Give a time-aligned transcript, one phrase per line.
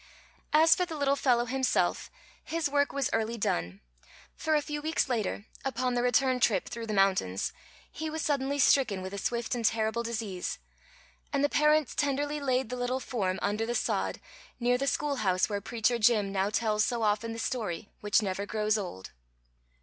[0.51, 2.09] As for the little fellow himself,
[2.43, 3.81] his work was early done,
[4.35, 7.53] for a few weeks later, upon the return trip through the mountains,
[7.91, 10.57] he was suddenly stricken with a swift and terrible disease,
[11.31, 14.19] and the parents tenderly laid the little form under the sod
[14.59, 18.79] near the schoolhouse where Preacher Jim now tells so often the story, which never grows
[18.79, 19.11] old.